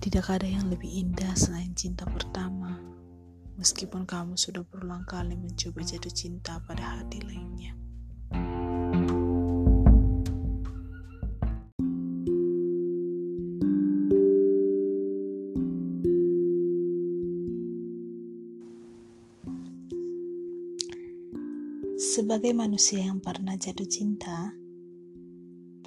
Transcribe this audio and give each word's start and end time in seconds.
Tidak 0.00 0.24
ada 0.32 0.48
yang 0.48 0.72
lebih 0.72 0.88
indah 0.88 1.36
selain 1.36 1.76
cinta 1.76 2.08
pertama, 2.08 2.80
meskipun 3.60 4.08
kamu 4.08 4.32
sudah 4.32 4.64
berulang 4.64 5.04
kali 5.04 5.36
mencoba 5.36 5.84
jatuh 5.84 6.08
cinta 6.08 6.56
pada 6.64 7.04
hati 7.04 7.20
lainnya. 7.20 7.76
Sebagai 22.00 22.56
manusia 22.56 23.04
yang 23.04 23.20
pernah 23.20 23.60
jatuh 23.60 23.84
cinta, 23.84 24.56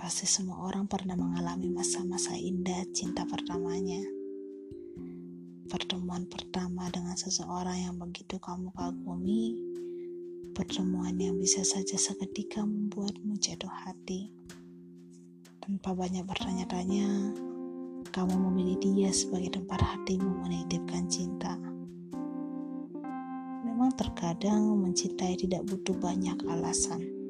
pasti 0.04 0.28
semua 0.28 0.68
orang 0.68 0.84
pernah 0.84 1.16
mengalami 1.16 1.72
masa-masa 1.72 2.36
indah 2.36 2.84
cinta 2.92 3.24
pertamanya. 3.24 4.04
Pertemuan 5.72 6.28
pertama 6.28 6.92
dengan 6.92 7.16
seseorang 7.16 7.88
yang 7.88 7.96
begitu 7.96 8.36
kamu 8.36 8.68
kagumi, 8.76 9.56
pertemuan 10.52 11.16
yang 11.16 11.40
bisa 11.40 11.64
saja 11.64 11.96
seketika 11.96 12.68
membuatmu 12.68 13.40
jatuh 13.40 13.72
hati. 13.72 14.28
Tanpa 15.64 15.96
banyak 15.96 16.28
bertanya-tanya, 16.28 17.08
kamu 18.12 18.36
memilih 18.52 18.84
dia 18.84 19.08
sebagai 19.16 19.56
tempat 19.56 19.80
hatimu 19.80 20.44
menitipkan 20.44 21.08
cinta. 21.08 21.56
Memang 23.64 23.96
terkadang 23.96 24.68
mencintai 24.84 25.40
tidak 25.40 25.64
butuh 25.64 25.96
banyak 25.96 26.36
alasan. 26.52 27.23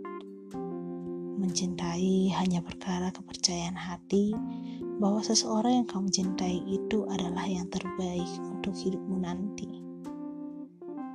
Mencintai 1.44 2.32
hanya 2.40 2.64
perkara 2.64 3.12
kepercayaan 3.12 3.76
hati 3.76 4.32
bahwa 5.04 5.20
seseorang 5.20 5.84
yang 5.84 5.88
kamu 5.92 6.08
cintai 6.08 6.64
itu 6.64 7.04
adalah 7.12 7.44
yang 7.44 7.68
terbaik 7.68 8.32
untuk 8.48 8.72
hidupmu 8.72 9.20
nanti. 9.20 9.84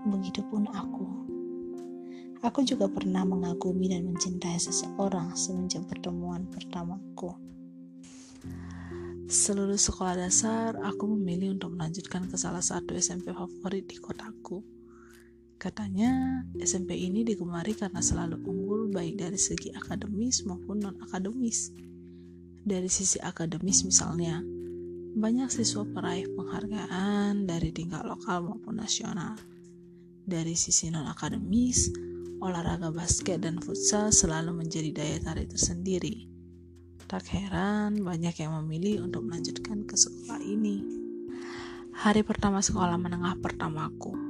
Begitupun 0.04 0.68
aku. 0.68 1.08
Aku 2.44 2.60
juga 2.60 2.92
pernah 2.92 3.24
mengagumi 3.24 3.88
dan 3.88 4.04
mencintai 4.04 4.60
seseorang 4.60 5.32
semenjak 5.32 5.88
pertemuan 5.88 6.44
pertamaku. 6.52 7.32
Seluruh 9.32 9.80
sekolah 9.80 10.28
dasar, 10.28 10.76
aku 10.76 11.08
memilih 11.08 11.56
untuk 11.56 11.72
melanjutkan 11.72 12.28
ke 12.28 12.36
salah 12.36 12.60
satu 12.60 12.92
SMP 12.92 13.32
favorit 13.32 13.88
di 13.88 13.96
kotaku. 13.96 14.77
Katanya 15.58 16.46
SMP 16.62 16.94
ini 16.94 17.26
digemari 17.26 17.74
karena 17.74 17.98
selalu 17.98 18.38
unggul 18.46 18.94
baik 18.94 19.18
dari 19.18 19.34
segi 19.34 19.74
akademis 19.74 20.46
maupun 20.46 20.78
non-akademis. 20.78 21.74
Dari 22.62 22.86
sisi 22.86 23.18
akademis 23.18 23.82
misalnya, 23.82 24.38
banyak 25.18 25.50
siswa 25.50 25.82
peraih 25.82 26.30
penghargaan 26.30 27.42
dari 27.50 27.74
tingkat 27.74 28.06
lokal 28.06 28.46
maupun 28.46 28.78
nasional. 28.78 29.34
Dari 30.22 30.54
sisi 30.54 30.94
non-akademis, 30.94 31.90
olahraga 32.38 32.94
basket 32.94 33.42
dan 33.42 33.58
futsal 33.58 34.14
selalu 34.14 34.62
menjadi 34.62 34.94
daya 34.94 35.18
tarik 35.18 35.50
tersendiri. 35.50 36.30
Tak 37.10 37.34
heran 37.34 37.98
banyak 38.06 38.46
yang 38.46 38.54
memilih 38.62 39.10
untuk 39.10 39.26
melanjutkan 39.26 39.82
ke 39.90 39.98
sekolah 39.98 40.38
ini. 40.38 40.86
Hari 41.98 42.22
pertama 42.22 42.62
sekolah 42.62 42.94
menengah 42.94 43.34
pertamaku, 43.42 44.27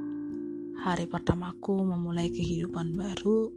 Hari 0.79 1.11
pertamaku 1.11 1.83
memulai 1.83 2.31
kehidupan 2.31 2.95
baru, 2.95 3.51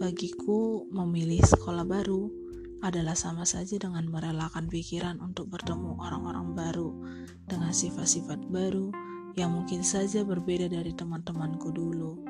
bagiku 0.00 0.88
memilih 0.88 1.44
sekolah 1.44 1.84
baru 1.84 2.32
adalah 2.80 3.12
sama 3.12 3.44
saja 3.44 3.76
dengan 3.76 4.08
merelakan 4.08 4.64
pikiran 4.64 5.20
untuk 5.20 5.52
bertemu 5.52 6.00
orang-orang 6.00 6.56
baru 6.56 6.96
dengan 7.44 7.76
sifat-sifat 7.76 8.48
baru 8.48 8.88
yang 9.36 9.52
mungkin 9.52 9.84
saja 9.84 10.24
berbeda 10.24 10.72
dari 10.72 10.96
teman-temanku 10.96 11.76
dulu. 11.76 12.24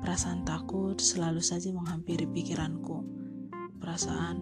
Perasaan 0.00 0.48
takut 0.48 0.96
selalu 0.96 1.44
saja 1.44 1.76
menghampiri 1.76 2.24
pikiranku. 2.24 3.04
Perasaan, 3.76 4.40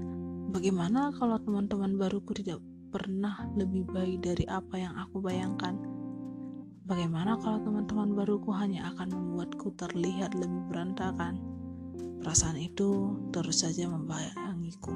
bagaimana 0.55 1.11
kalau 1.19 1.35
teman-teman 1.43 1.99
baruku 1.99 2.31
tidak 2.31 2.63
pernah 2.95 3.43
lebih 3.59 3.91
baik 3.91 4.23
dari 4.23 4.47
apa 4.47 4.79
yang 4.79 4.95
aku 4.95 5.19
bayangkan? 5.19 6.00
Bagaimana 6.89 7.37
kalau 7.37 7.61
teman-teman 7.61 8.17
baruku 8.17 8.49
hanya 8.57 8.89
akan 8.95 9.13
membuatku 9.13 9.77
terlihat 9.77 10.33
lebih 10.33 10.73
berantakan? 10.73 11.37
Perasaan 12.25 12.57
itu 12.57 13.17
terus 13.33 13.65
saja 13.65 13.85
membayangiku. 13.89 14.93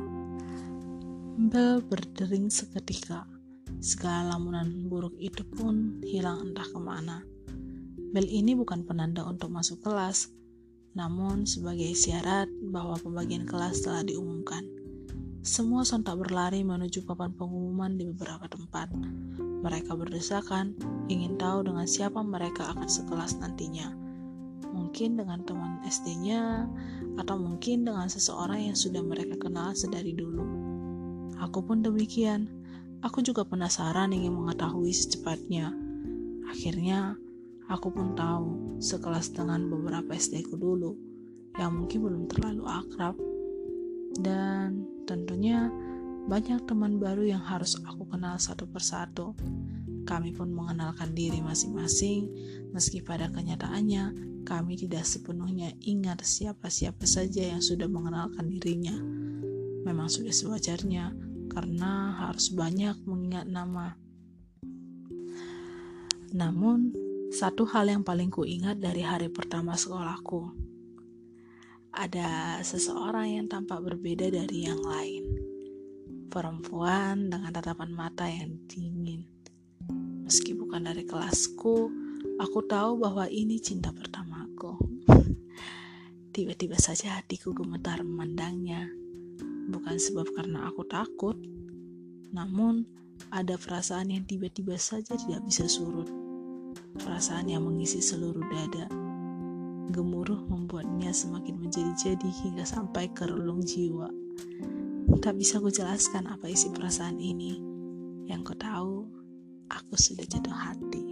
Bel 1.49 1.85
berdering 1.85 2.49
seketika. 2.49 3.29
Segala 3.85 4.37
lamunan 4.37 4.89
buruk 4.89 5.17
itu 5.21 5.45
pun 5.45 6.01
hilang 6.05 6.53
entah 6.53 6.69
ke 6.69 6.81
mana. 6.81 7.21
Bel 8.15 8.29
ini 8.29 8.57
bukan 8.57 8.87
penanda 8.87 9.27
untuk 9.27 9.53
masuk 9.53 9.85
kelas, 9.85 10.31
namun 10.95 11.45
sebagai 11.45 11.91
isyarat 11.91 12.47
bahwa 12.71 12.95
pembagian 12.97 13.45
kelas 13.45 13.83
telah 13.83 14.07
diumumkan. 14.07 14.84
Semua 15.45 15.85
sontak 15.85 16.17
berlari 16.17 16.65
menuju 16.65 17.05
papan 17.05 17.29
pengumuman 17.37 18.01
di 18.01 18.09
beberapa 18.09 18.49
tempat. 18.49 18.89
Mereka 19.37 19.93
berdesakan, 19.93 20.73
ingin 21.13 21.37
tahu 21.37 21.69
dengan 21.69 21.85
siapa 21.85 22.25
mereka 22.25 22.73
akan 22.73 22.89
sekelas 22.89 23.37
nantinya. 23.45 23.93
Mungkin 24.73 25.21
dengan 25.21 25.45
teman 25.45 25.85
SD-nya, 25.85 26.65
atau 27.21 27.37
mungkin 27.37 27.85
dengan 27.85 28.09
seseorang 28.09 28.73
yang 28.73 28.73
sudah 28.73 29.05
mereka 29.05 29.37
kenal 29.37 29.77
sedari 29.77 30.17
dulu. 30.17 30.49
Aku 31.37 31.61
pun 31.61 31.85
demikian. 31.85 32.49
Aku 33.05 33.21
juga 33.21 33.45
penasaran 33.45 34.17
ingin 34.17 34.33
mengetahui 34.33 34.97
secepatnya. 34.97 35.77
Akhirnya, 36.49 37.21
aku 37.69 37.93
pun 37.93 38.17
tahu 38.17 38.81
sekelas 38.81 39.37
dengan 39.37 39.69
beberapa 39.69 40.09
SD 40.17 40.49
ku 40.49 40.57
dulu, 40.57 40.97
yang 41.61 41.77
mungkin 41.77 42.01
belum 42.01 42.33
terlalu 42.33 42.65
akrab. 42.65 43.34
Dan 44.19 44.87
tentunya 45.05 45.69
banyak 46.25 46.65
teman 46.65 46.97
baru 46.97 47.37
yang 47.37 47.43
harus 47.45 47.77
aku 47.85 48.09
kenal 48.09 48.41
satu 48.41 48.65
persatu. 48.65 49.37
Kami 50.05 50.37
pun 50.37 50.53
mengenalkan 50.53 51.17
diri 51.17 51.41
masing-masing, 51.41 52.29
meski 52.73 53.01
pada 53.01 53.33
kenyataannya 53.33 54.35
kami 54.45 54.77
tidak 54.77 55.09
sepenuhnya 55.09 55.73
ingat 55.81 56.21
siapa-siapa 56.21 57.09
saja 57.09 57.57
yang 57.57 57.65
sudah 57.65 57.89
mengenalkan 57.89 58.53
dirinya. 58.53 58.93
Memang 59.89 60.13
sudah 60.13 60.33
sewajarnya, 60.33 61.17
karena 61.49 62.21
harus 62.21 62.53
banyak 62.53 63.01
mengingat 63.09 63.49
nama. 63.49 63.97
Namun, 66.37 66.93
satu 67.33 67.65
hal 67.73 67.89
yang 67.89 68.03
paling 68.05 68.29
kuingat 68.29 68.83
dari 68.83 69.01
hari 69.01 69.33
pertama 69.33 69.79
sekolahku, 69.79 70.53
ada 71.95 72.59
seseorang 72.67 73.39
yang 73.39 73.47
tampak 73.47 73.79
berbeda 73.79 74.27
dari 74.27 74.67
yang 74.67 74.83
lain 74.83 75.45
perempuan 76.35 77.31
dengan 77.31 77.55
tatapan 77.55 77.95
mata 77.95 78.27
yang 78.27 78.59
dingin. 78.67 79.23
Meski 80.27 80.51
bukan 80.59 80.83
dari 80.91 81.07
kelasku, 81.07 81.95
aku 82.43 82.59
tahu 82.67 82.99
bahwa 82.99 83.31
ini 83.31 83.63
cinta 83.63 83.95
pertamaku. 83.95 84.75
Tiba-tiba 86.35 86.75
saja 86.75 87.23
hatiku 87.23 87.55
gemetar 87.55 88.03
memandangnya. 88.03 88.91
Bukan 89.71 89.95
sebab 89.95 90.27
karena 90.35 90.67
aku 90.67 90.83
takut, 90.91 91.39
namun 92.35 92.83
ada 93.31 93.55
perasaan 93.55 94.11
yang 94.11 94.27
tiba-tiba 94.27 94.75
saja 94.75 95.15
tidak 95.15 95.47
bisa 95.47 95.71
surut. 95.71 96.11
Perasaan 96.99 97.47
yang 97.47 97.63
mengisi 97.63 98.03
seluruh 98.03 98.43
dada. 98.51 99.04
Gemuruh 99.93 100.49
membuatnya 100.49 101.13
semakin 101.13 101.61
menjadi-jadi 101.61 102.29
hingga 102.45 102.65
sampai 102.65 103.13
ke 103.13 103.29
relung 103.29 103.61
jiwa. 103.61 104.09
Tak 105.21 105.37
bisa 105.37 105.61
ku 105.61 105.69
jelaskan 105.69 106.25
apa 106.25 106.49
isi 106.49 106.73
perasaan 106.73 107.21
ini. 107.21 107.61
Yang 108.25 108.41
ku 108.49 108.55
tahu, 108.57 109.05
aku 109.69 109.95
sudah 110.01 110.25
jatuh 110.25 110.57
hati. 110.57 111.05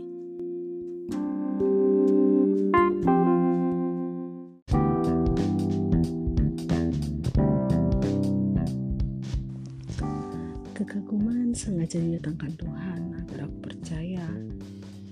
Kekaguman 10.73 11.53
sengaja 11.53 12.01
didatangkan 12.01 12.53
Tuhan 12.57 13.01
agar 13.21 13.45
aku 13.45 13.57
percaya 13.61 14.25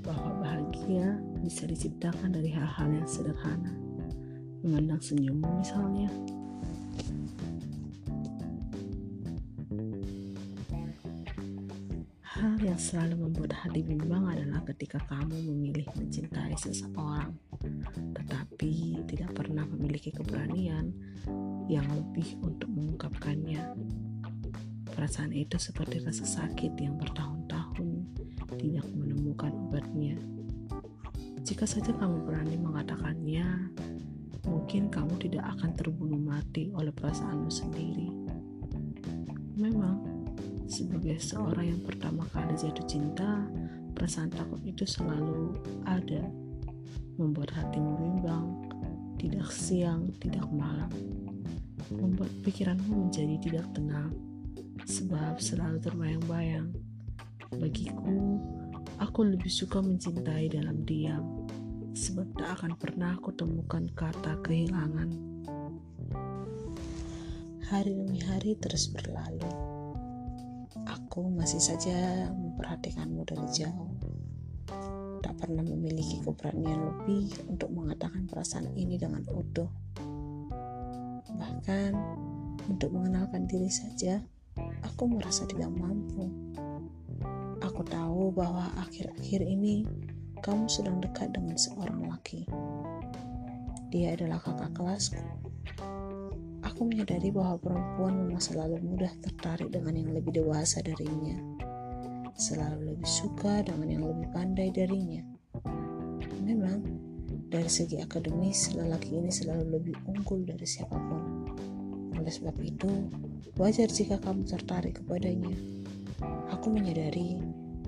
bahwa 0.01 0.41
bahagia 0.41 1.21
bisa 1.41 1.65
diciptakan 1.65 2.37
dari 2.37 2.53
hal-hal 2.53 2.89
yang 2.93 3.09
sederhana. 3.09 3.73
Memandang 4.61 5.01
senyummu 5.01 5.49
misalnya, 5.61 6.09
Hal 12.41 12.57
yang 12.65 12.81
selalu 12.81 13.29
membuat 13.29 13.53
hati 13.53 13.85
bimbang 13.85 14.25
adalah 14.25 14.65
ketika 14.73 14.97
kamu 15.13 15.45
memilih 15.45 15.85
mencintai 15.93 16.57
seseorang, 16.57 17.37
tetapi 18.17 18.97
tidak 19.05 19.37
pernah 19.37 19.69
memiliki 19.69 20.09
keberanian 20.09 20.89
yang 21.69 21.85
lebih 21.93 22.41
untuk 22.41 22.73
mengungkapkannya. 22.73 23.77
Perasaan 24.89 25.37
itu 25.37 25.61
seperti 25.61 26.01
rasa 26.01 26.25
sakit 26.25 26.81
yang 26.81 26.97
bertahun-tahun 26.97 28.09
tidak 28.57 28.89
menemukan 28.97 29.53
obatnya. 29.69 30.17
Jika 31.51 31.67
saja 31.67 31.91
kamu 31.91 32.31
berani 32.31 32.55
mengatakannya, 32.63 33.75
mungkin 34.47 34.87
kamu 34.87 35.19
tidak 35.19 35.51
akan 35.59 35.75
terbunuh 35.75 36.23
mati 36.23 36.71
oleh 36.79 36.95
perasaanmu 36.95 37.51
sendiri. 37.51 38.07
Memang, 39.59 39.99
sebagai 40.71 41.19
seorang 41.19 41.75
yang 41.75 41.83
pertama 41.83 42.23
kali 42.31 42.55
jatuh 42.55 42.87
cinta, 42.87 43.51
perasaan 43.99 44.31
takut 44.31 44.63
itu 44.63 44.87
selalu 44.87 45.59
ada, 45.91 46.23
membuat 47.19 47.51
hatimu 47.51 47.99
bimbang, 47.99 48.47
tidak 49.19 49.51
siang, 49.51 50.07
tidak 50.23 50.47
malam, 50.55 50.95
membuat 51.91 52.31
pikiranmu 52.47 53.11
menjadi 53.11 53.37
tidak 53.43 53.67
tenang, 53.75 54.15
sebab 54.87 55.35
selalu 55.43 55.83
terbayang-bayang. 55.83 56.71
Bagiku, 57.59 58.39
aku 59.03 59.27
lebih 59.27 59.51
suka 59.51 59.83
mencintai 59.83 60.47
dalam 60.47 60.87
diam 60.87 61.40
sebab 61.95 62.27
tak 62.39 62.51
akan 62.61 62.73
pernah 62.79 63.19
aku 63.19 63.35
temukan 63.35 63.83
kata 63.95 64.39
kehilangan. 64.47 65.11
Hari 67.71 67.93
demi 67.95 68.19
hari 68.23 68.59
terus 68.59 68.91
berlalu. 68.91 69.47
Aku 70.87 71.31
masih 71.31 71.63
saja 71.63 72.31
memperhatikanmu 72.31 73.23
dari 73.27 73.47
jauh. 73.51 73.95
Tak 75.23 75.35
pernah 75.39 75.63
memiliki 75.63 76.23
keberanian 76.23 76.79
lebih 76.79 77.31
untuk 77.47 77.71
mengatakan 77.75 78.27
perasaan 78.27 78.71
ini 78.75 78.99
dengan 78.99 79.23
utuh. 79.31 79.71
Bahkan 81.31 81.93
untuk 82.71 82.91
mengenalkan 82.95 83.47
diri 83.47 83.71
saja, 83.71 84.23
aku 84.83 85.11
merasa 85.11 85.47
tidak 85.47 85.71
mampu. 85.75 86.27
Aku 87.61 87.83
tahu 87.87 88.35
bahwa 88.35 88.73
akhir-akhir 88.79 89.47
ini 89.47 89.87
kamu 90.41 90.65
sedang 90.73 91.05
dekat 91.05 91.37
dengan 91.37 91.57
seorang 91.61 92.09
laki. 92.09 92.49
Dia 93.93 94.17
adalah 94.17 94.41
kakak 94.41 94.73
kelasku. 94.73 95.21
Aku 96.65 96.89
menyadari 96.89 97.29
bahwa 97.29 97.61
perempuan 97.61 98.25
memang 98.25 98.41
selalu 98.41 98.81
mudah 98.81 99.13
tertarik 99.21 99.69
dengan 99.69 99.97
yang 99.97 100.17
lebih 100.17 100.41
dewasa 100.41 100.81
darinya, 100.81 101.37
selalu 102.37 102.97
lebih 102.97 103.09
suka 103.09 103.61
dengan 103.61 103.89
yang 104.01 104.05
lebih 104.09 104.29
pandai 104.33 104.73
darinya. 104.73 105.21
Memang, 106.41 106.81
dari 107.53 107.69
segi 107.69 108.01
akademis, 108.01 108.73
lelaki 108.73 109.21
ini 109.21 109.29
selalu 109.29 109.77
lebih 109.77 109.97
unggul 110.09 110.41
dari 110.47 110.65
siapa 110.65 110.97
pun. 110.97 111.23
Oleh 112.17 112.33
sebab 112.33 112.57
itu, 112.65 112.89
wajar 113.61 113.93
jika 113.93 114.17
kamu 114.17 114.49
tertarik 114.49 115.05
kepadanya. 115.05 115.53
Aku 116.53 116.73
menyadari 116.73 117.41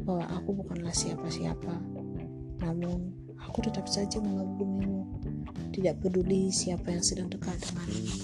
bahwa 0.02 0.26
aku 0.34 0.64
bukanlah 0.64 0.92
siapa-siapa 0.92 2.01
namun, 2.62 3.10
aku 3.42 3.66
tetap 3.66 3.90
saja 3.90 4.22
mengagumimu, 4.22 5.02
tidak 5.74 5.98
peduli 5.98 6.54
siapa 6.54 6.94
yang 6.94 7.02
sedang 7.02 7.26
dekat 7.26 7.58
denganmu. 7.58 8.14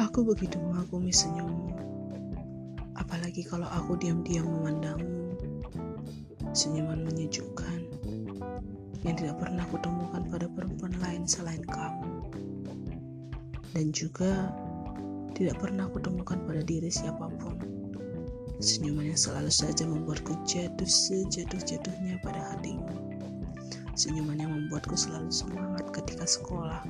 Aku 0.00 0.24
begitu 0.24 0.56
mengagumi 0.56 1.12
senyummu, 1.12 1.76
apalagi 2.96 3.44
kalau 3.44 3.68
aku 3.68 4.00
diam-diam 4.00 4.48
memandangmu. 4.48 5.36
Senyuman 6.54 7.02
menyejukkan 7.02 7.82
yang 9.04 9.14
tidak 9.18 9.36
pernah 9.42 9.66
kutemukan 9.68 10.22
pada 10.30 10.46
perempuan 10.48 10.94
lain 11.02 11.26
selain 11.28 11.60
kamu. 11.66 12.30
Dan 13.74 13.90
juga 13.90 14.54
tidak 15.34 15.58
pernah 15.58 15.90
kutemukan 15.90 16.46
pada 16.46 16.62
diri 16.62 16.88
siapa 16.88 17.26
pun. 17.26 17.73
Senyuman 18.64 19.12
yang 19.12 19.20
selalu 19.20 19.52
saja 19.52 19.84
membuatku 19.84 20.40
jatuh 20.48 20.88
sejatuh-jatuhnya 20.88 22.16
pada 22.24 22.40
hatimu. 22.48 22.96
Senyuman 23.92 24.40
yang 24.40 24.56
membuatku 24.56 24.96
selalu 24.96 25.28
semangat 25.28 25.84
ketika 25.92 26.24
sekolah. 26.24 26.80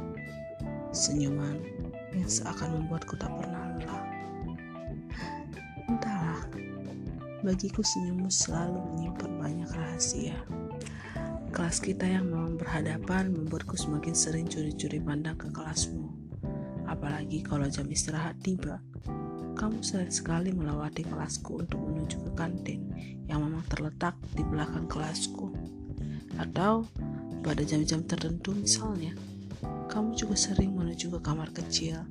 Senyuman 0.94 1.58
yang 2.14 2.30
seakan 2.30 2.78
membuatku 2.78 3.18
tak 3.18 3.26
pernah 3.34 3.74
lelah. 3.74 4.06
Entahlah, 5.90 6.46
bagiku 7.42 7.82
senyummu 7.82 8.30
selalu 8.30 8.78
menyimpan 8.94 9.32
banyak 9.34 9.70
rahasia. 9.74 10.38
Kelas 11.50 11.82
kita 11.82 12.06
yang 12.06 12.30
memang 12.30 12.54
berhadapan 12.54 13.34
membuatku 13.34 13.74
semakin 13.74 14.14
sering 14.14 14.46
curi-curi 14.46 15.02
pandang 15.02 15.34
ke 15.34 15.50
kelasmu. 15.50 16.06
Apalagi 16.86 17.42
kalau 17.42 17.66
jam 17.66 17.90
istirahat 17.90 18.38
tiba, 18.46 18.78
kamu 19.54 19.80
sering 19.80 20.10
sekali 20.10 20.50
melewati 20.50 21.06
kelasku 21.06 21.62
untuk 21.62 21.78
menuju 21.78 22.20
ke 22.20 22.30
kantin 22.34 22.84
yang 23.30 23.40
memang 23.40 23.64
terletak 23.70 24.18
di 24.34 24.42
belakang 24.42 24.90
kelasku. 24.90 25.54
Atau 26.36 26.90
pada 27.40 27.62
jam-jam 27.62 28.02
tertentu 28.04 28.52
misalnya, 28.52 29.14
kamu 29.88 30.18
juga 30.18 30.34
sering 30.34 30.74
menuju 30.74 31.14
ke 31.14 31.20
kamar 31.22 31.54
kecil. 31.54 32.02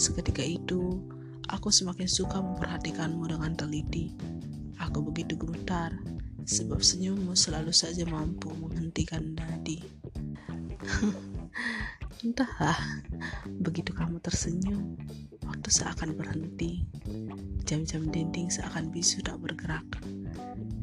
Seketika 0.00 0.40
itu, 0.40 1.04
aku 1.52 1.68
semakin 1.68 2.08
suka 2.08 2.40
memperhatikanmu 2.40 3.28
dengan 3.28 3.52
teliti. 3.52 4.16
Aku 4.80 5.04
begitu 5.04 5.36
gemetar, 5.36 5.92
sebab 6.48 6.80
senyummu 6.80 7.36
selalu 7.36 7.74
saja 7.74 8.08
mampu 8.08 8.48
menghentikan 8.56 9.36
nadi. 9.36 9.84
Entahlah, 12.24 12.78
begitu 13.62 13.94
kamu 13.94 14.18
tersenyum, 14.18 14.98
Waktu 15.48 15.68
seakan 15.72 16.12
berhenti. 16.14 16.84
Jam-jam 17.64 18.12
dinding 18.12 18.52
seakan 18.52 18.92
bisu 18.92 19.24
tak 19.24 19.40
bergerak. 19.40 19.84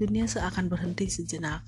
Dunia 0.01 0.25
seakan 0.25 0.67
berhenti 0.67 1.05
sejenak. 1.05 1.61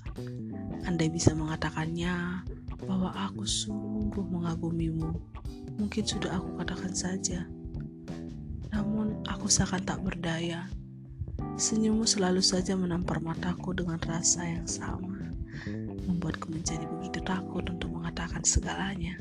Andai 0.84 1.06
bisa 1.06 1.32
mengatakannya 1.32 2.42
bahwa 2.82 3.10
aku 3.14 3.42
sungguh 3.42 4.22
mengagumimu, 4.22 5.10
mungkin 5.78 6.04
sudah 6.06 6.38
aku 6.38 6.58
katakan 6.62 6.94
saja. 6.94 7.46
Namun 8.74 9.22
aku 9.26 9.50
seakan 9.50 9.82
tak 9.82 10.02
berdaya. 10.02 10.70
Senyummu 11.58 12.06
selalu 12.06 12.42
saja 12.42 12.78
menampar 12.78 13.18
mataku 13.18 13.74
dengan 13.74 13.98
rasa 14.02 14.46
yang 14.46 14.66
sama, 14.66 15.34
membuatku 16.06 16.50
menjadi 16.50 16.86
begitu 16.86 17.18
takut 17.22 17.66
untuk 17.66 17.90
mengatakan 17.94 18.42
segalanya. 18.46 19.18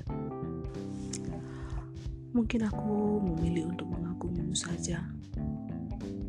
Mungkin 2.37 2.69
aku 2.69 3.17
memilih 3.17 3.73
untuk 3.73 3.89
mengagumimu 3.89 4.53
saja, 4.53 5.01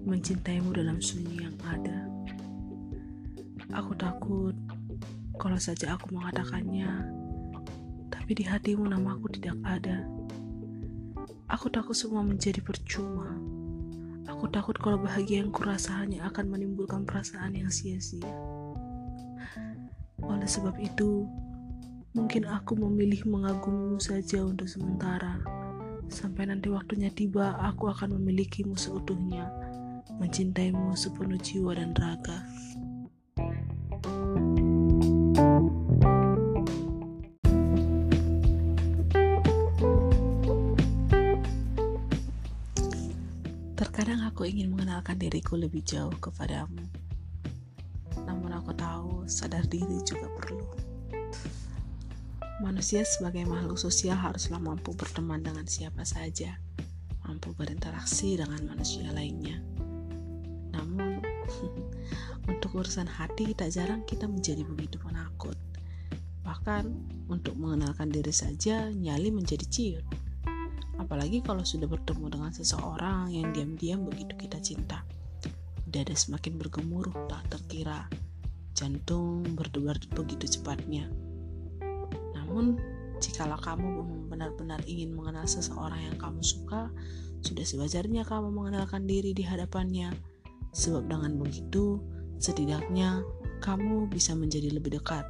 mencintaimu 0.09 0.73
dalam 0.73 1.05
sunyi 1.05 1.45
yang 1.45 1.53
ada. 1.69 2.09
Aku 3.77 3.93
takut 3.93 4.57
kalau 5.37 5.61
saja 5.61 6.01
aku 6.01 6.17
mengatakannya, 6.17 6.89
tapi 8.09 8.33
di 8.33 8.41
hatimu 8.41 8.89
namaku 8.89 9.37
tidak 9.37 9.61
ada. 9.69 10.09
Aku 11.53 11.69
takut 11.69 11.93
semua 11.93 12.25
menjadi 12.25 12.65
percuma. 12.65 13.37
Aku 14.33 14.49
takut 14.49 14.81
kalau 14.81 14.97
bahagia 14.97 15.45
yang 15.45 15.53
kurasa 15.53 15.93
hanya 16.01 16.25
akan 16.33 16.49
menimbulkan 16.49 17.05
perasaan 17.05 17.53
yang 17.53 17.69
sia-sia. 17.69 18.33
Oleh 20.25 20.49
sebab 20.49 20.73
itu, 20.81 21.29
mungkin 22.17 22.49
aku 22.49 22.81
memilih 22.81 23.29
mengagumimu 23.29 24.01
saja 24.01 24.41
untuk 24.41 24.73
sementara. 24.73 25.58
Sampai 26.09 26.49
nanti 26.49 26.73
waktunya 26.73 27.13
tiba, 27.13 27.55
aku 27.61 27.93
akan 27.93 28.17
memilikimu 28.17 28.75
seutuhnya, 28.75 29.47
mencintaimu 30.17 30.97
sepenuh 30.97 31.37
jiwa 31.37 31.77
dan 31.77 31.93
raga. 31.93 32.49
Terkadang 43.79 44.27
aku 44.27 44.49
ingin 44.49 44.75
mengenalkan 44.75 45.21
diriku 45.21 45.55
lebih 45.55 45.87
jauh 45.87 46.17
kepadamu. 46.19 46.83
Namun 48.27 48.51
aku 48.57 48.75
tahu 48.75 49.29
sadar 49.31 49.63
diri 49.71 50.03
juga 50.03 50.27
perlu. 50.35 50.88
Manusia 52.59 53.07
sebagai 53.07 53.47
makhluk 53.47 53.79
sosial 53.79 54.19
haruslah 54.19 54.59
mampu 54.59 54.91
berteman 54.91 55.39
dengan 55.39 55.63
siapa 55.71 56.03
saja, 56.03 56.59
mampu 57.23 57.55
berinteraksi 57.55 58.35
dengan 58.35 58.59
manusia 58.67 59.15
lainnya. 59.15 59.63
Namun, 60.75 61.23
untuk 62.51 62.83
urusan 62.83 63.07
hati 63.07 63.55
tak 63.55 63.71
jarang 63.71 64.03
kita 64.03 64.27
menjadi 64.27 64.67
begitu 64.67 64.99
penakut. 64.99 65.55
Bahkan, 66.43 66.91
untuk 67.31 67.55
mengenalkan 67.55 68.11
diri 68.11 68.35
saja 68.35 68.91
nyali 68.91 69.31
menjadi 69.31 69.63
ciut. 69.71 70.07
Apalagi 70.99 71.47
kalau 71.47 71.63
sudah 71.63 71.87
bertemu 71.87 72.27
dengan 72.27 72.51
seseorang 72.51 73.31
yang 73.31 73.55
diam-diam 73.55 74.03
begitu 74.03 74.35
kita 74.35 74.59
cinta. 74.59 75.07
Dada 75.87 76.11
semakin 76.11 76.59
bergemuruh 76.59 77.15
tak 77.31 77.55
terkira. 77.55 78.11
Jantung 78.75 79.47
berdebar 79.55 79.95
begitu 80.11 80.59
cepatnya 80.59 81.07
namun, 82.59 82.75
jikalau 83.23 83.55
kamu 83.63 84.03
benar-benar 84.27 84.83
ingin 84.83 85.15
mengenal 85.15 85.47
seseorang 85.47 86.11
yang 86.11 86.19
kamu 86.19 86.43
suka, 86.43 86.91
sudah 87.39 87.63
sewajarnya 87.63 88.27
kamu 88.27 88.51
mengenalkan 88.51 89.07
diri 89.07 89.31
di 89.31 89.47
hadapannya. 89.47 90.11
Sebab 90.75 91.07
dengan 91.07 91.39
begitu, 91.39 92.03
Setidaknya, 92.39 93.27
kamu 93.59 94.07
bisa 94.07 94.31
menjadi 94.31 94.71
lebih 94.71 94.95
dekat. 94.95 95.27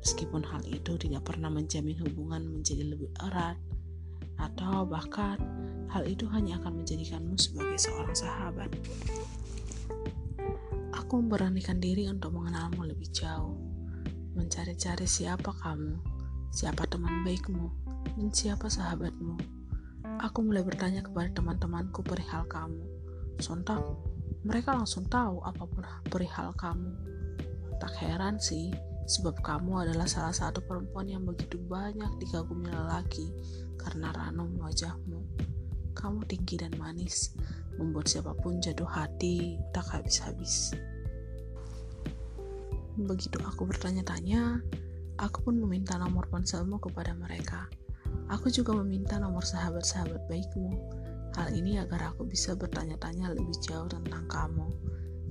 Meskipun 0.00 0.40
hal 0.48 0.64
itu 0.64 0.96
tidak 0.96 1.28
pernah 1.28 1.52
menjamin 1.52 1.92
hubungan 2.00 2.40
menjadi 2.48 2.88
lebih 2.88 3.12
erat, 3.20 3.60
atau 4.40 4.88
bahkan 4.88 5.36
hal 5.92 6.08
itu 6.08 6.24
hanya 6.32 6.56
akan 6.56 6.80
menjadikanmu 6.80 7.36
sebagai 7.36 7.76
seorang 7.76 8.16
sahabat. 8.16 8.72
Aku 10.96 11.20
memberanikan 11.20 11.76
diri 11.76 12.08
untuk 12.08 12.32
mengenalmu 12.32 12.88
lebih 12.88 13.12
jauh, 13.12 13.52
mencari-cari 14.32 15.04
siapa 15.04 15.52
kamu, 15.52 16.00
siapa 16.52 16.84
teman 16.84 17.24
baikmu, 17.24 17.72
dan 18.12 18.28
siapa 18.28 18.68
sahabatmu. 18.68 19.40
Aku 20.20 20.44
mulai 20.44 20.60
bertanya 20.60 21.00
kepada 21.00 21.32
teman-temanku 21.32 22.04
perihal 22.04 22.44
kamu. 22.44 22.84
Sontak, 23.40 23.80
mereka 24.44 24.76
langsung 24.76 25.08
tahu 25.08 25.40
apa 25.40 25.64
pun 25.64 25.80
perihal 26.12 26.52
kamu. 26.52 26.92
Tak 27.80 27.96
heran 28.04 28.36
sih, 28.36 28.68
sebab 29.08 29.40
kamu 29.40 29.88
adalah 29.88 30.04
salah 30.04 30.36
satu 30.36 30.60
perempuan 30.60 31.08
yang 31.08 31.24
begitu 31.24 31.56
banyak 31.56 32.20
dikagumi 32.20 32.68
lelaki 32.68 33.32
karena 33.80 34.12
ranum 34.12 34.52
wajahmu. 34.60 35.24
Kamu 35.96 36.28
tinggi 36.28 36.60
dan 36.60 36.76
manis, 36.76 37.32
membuat 37.80 38.12
siapa 38.12 38.36
pun 38.36 38.60
jatuh 38.60 38.86
hati 38.86 39.56
tak 39.72 39.88
habis-habis. 39.88 40.76
Begitu 43.00 43.40
aku 43.40 43.64
bertanya-tanya, 43.64 44.60
aku 45.18 45.50
pun 45.50 45.60
meminta 45.60 45.98
nomor 46.00 46.28
ponselmu 46.28 46.80
kepada 46.80 47.12
mereka. 47.16 47.68
Aku 48.32 48.48
juga 48.48 48.72
meminta 48.76 49.20
nomor 49.20 49.44
sahabat-sahabat 49.44 50.28
baikmu. 50.28 50.72
Hal 51.32 51.52
ini 51.52 51.80
agar 51.80 52.12
aku 52.12 52.28
bisa 52.28 52.52
bertanya-tanya 52.56 53.32
lebih 53.32 53.56
jauh 53.64 53.88
tentang 53.88 54.28
kamu. 54.28 54.68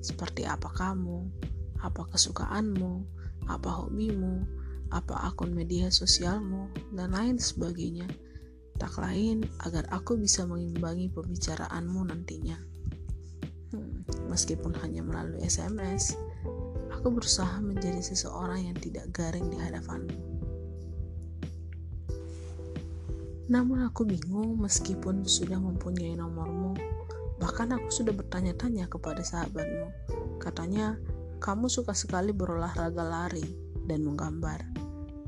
Seperti 0.02 0.46
apa 0.46 0.70
kamu, 0.70 1.30
apa 1.78 2.02
kesukaanmu, 2.10 3.06
apa 3.46 3.70
hobimu, 3.70 4.42
apa 4.90 5.30
akun 5.30 5.54
media 5.54 5.90
sosialmu, 5.90 6.70
dan 6.94 7.14
lain 7.14 7.38
sebagainya. 7.38 8.06
Tak 8.78 8.98
lain 8.98 9.46
agar 9.62 9.86
aku 9.94 10.18
bisa 10.18 10.42
mengimbangi 10.42 11.06
pembicaraanmu 11.10 12.02
nantinya. 12.10 12.58
Hmm, 13.72 14.02
meskipun 14.26 14.74
hanya 14.82 15.06
melalui 15.06 15.42
SMS, 15.46 16.18
Aku 17.02 17.18
berusaha 17.18 17.58
menjadi 17.58 17.98
seseorang 17.98 18.70
yang 18.70 18.78
tidak 18.78 19.10
garing 19.10 19.50
di 19.50 19.58
hadapanmu. 19.58 20.14
Namun 23.50 23.82
aku 23.82 24.06
bingung 24.06 24.62
meskipun 24.62 25.26
sudah 25.26 25.58
mempunyai 25.58 26.14
nomormu. 26.14 26.78
Bahkan 27.42 27.74
aku 27.74 27.90
sudah 27.90 28.14
bertanya-tanya 28.14 28.86
kepada 28.86 29.18
sahabatmu. 29.18 29.90
Katanya, 30.38 30.94
kamu 31.42 31.66
suka 31.66 31.90
sekali 31.90 32.30
berolahraga 32.30 33.02
lari 33.02 33.50
dan 33.90 34.06
menggambar. 34.06 34.62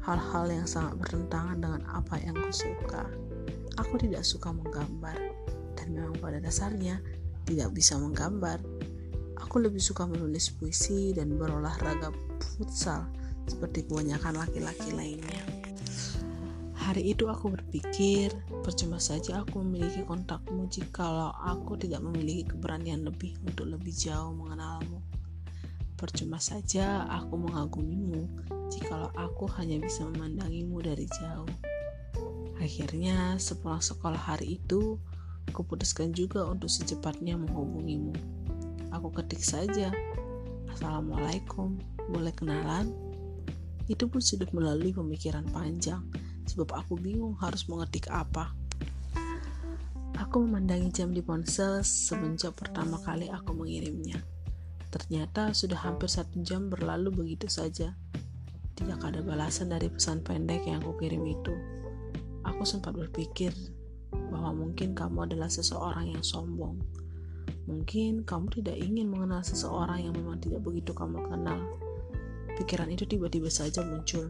Hal-hal 0.07 0.47
yang 0.47 0.71
sangat 0.71 0.95
bertentangan 0.95 1.59
dengan 1.59 1.83
apa 1.91 2.23
yang 2.23 2.39
aku 2.39 2.55
suka. 2.55 3.03
Aku 3.83 3.99
tidak 3.99 4.23
suka 4.23 4.55
menggambar 4.55 5.19
dan 5.75 5.91
memang 5.91 6.15
pada 6.23 6.39
dasarnya 6.39 7.03
tidak 7.51 7.75
bisa 7.75 7.99
menggambar 7.99 8.63
Aku 9.55 9.63
lebih 9.63 9.79
suka 9.79 10.03
menulis 10.03 10.51
puisi 10.51 11.15
dan 11.15 11.39
berolahraga 11.39 12.11
futsal 12.43 13.07
seperti 13.47 13.87
kebanyakan 13.87 14.43
laki-laki 14.43 14.91
lainnya. 14.91 15.47
Hari 16.75 17.15
itu 17.15 17.31
aku 17.31 17.55
berpikir, 17.55 18.35
percuma 18.67 18.99
saja 18.99 19.47
aku 19.47 19.63
memiliki 19.63 20.03
kontakmu 20.03 20.67
jikalau 20.67 21.31
aku 21.39 21.79
tidak 21.79 22.03
memiliki 22.03 22.51
keberanian 22.51 23.07
lebih 23.07 23.39
untuk 23.47 23.71
lebih 23.71 23.95
jauh 23.95 24.35
mengenalmu. 24.35 24.99
Percuma 25.95 26.43
saja 26.43 27.07
aku 27.07 27.39
mengagumimu 27.39 28.27
jikalau 28.75 29.15
aku 29.15 29.47
hanya 29.55 29.79
bisa 29.79 30.03
memandangimu 30.03 30.83
dari 30.83 31.07
jauh. 31.07 31.55
Akhirnya, 32.59 33.39
sepulang 33.39 33.87
sekolah 33.87 34.19
hari 34.19 34.59
itu, 34.59 34.99
kuputuskan 35.55 36.11
juga 36.11 36.43
untuk 36.43 36.67
secepatnya 36.67 37.39
menghubungimu. 37.39 38.43
Aku 38.95 39.11
ketik 39.11 39.43
saja, 39.43 39.91
Assalamualaikum, 40.71 41.83
boleh 42.15 42.31
kenalan? 42.31 42.95
Itu 43.91 44.07
pun 44.07 44.23
sudah 44.23 44.47
melalui 44.55 44.95
pemikiran 44.95 45.51
panjang, 45.51 46.07
sebab 46.47 46.71
aku 46.79 46.95
bingung 47.03 47.35
harus 47.43 47.67
mengetik 47.67 48.07
apa. 48.07 48.55
Aku 50.15 50.47
memandangi 50.47 50.95
jam 50.95 51.11
di 51.11 51.27
ponsel 51.27 51.83
semenjak 51.83 52.55
pertama 52.55 53.03
kali 53.03 53.27
aku 53.35 53.51
mengirimnya. 53.51 54.23
Ternyata 54.95 55.51
sudah 55.51 55.83
hampir 55.83 56.07
satu 56.07 56.39
jam 56.47 56.71
berlalu 56.71 57.11
begitu 57.11 57.51
saja. 57.51 57.99
Tidak 58.79 59.03
ada 59.03 59.19
balasan 59.27 59.75
dari 59.75 59.91
pesan 59.91 60.23
pendek 60.23 60.71
yang 60.71 60.87
aku 60.87 61.03
kirim 61.03 61.27
itu. 61.27 61.51
Aku 62.47 62.63
sempat 62.63 62.95
berpikir 62.95 63.51
bahwa 64.31 64.55
mungkin 64.55 64.95
kamu 64.95 65.27
adalah 65.35 65.51
seseorang 65.51 66.15
yang 66.15 66.23
sombong 66.23 67.04
Mungkin 67.65 68.29
kamu 68.29 68.61
tidak 68.61 68.77
ingin 68.77 69.09
mengenal 69.09 69.41
seseorang 69.41 70.05
yang 70.05 70.13
memang 70.13 70.37
tidak 70.37 70.61
begitu 70.61 70.93
kamu 70.93 71.25
kenal. 71.25 71.61
Pikiran 72.61 72.93
itu 72.93 73.09
tiba-tiba 73.09 73.49
saja 73.49 73.81
muncul. 73.81 74.29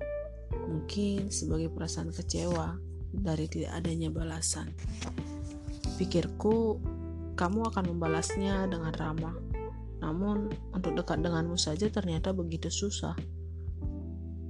Mungkin 0.54 1.34
sebagai 1.34 1.68
perasaan 1.74 2.14
kecewa 2.14 2.78
dari 3.10 3.50
tidak 3.50 3.82
adanya 3.82 4.08
balasan. 4.14 4.70
Pikirku, 5.98 6.78
kamu 7.34 7.70
akan 7.74 7.84
membalasnya 7.94 8.70
dengan 8.70 8.94
ramah. 8.94 9.36
Namun, 9.98 10.54
untuk 10.70 10.94
dekat 10.94 11.22
denganmu 11.22 11.58
saja 11.58 11.90
ternyata 11.90 12.30
begitu 12.30 12.70
susah. 12.70 13.18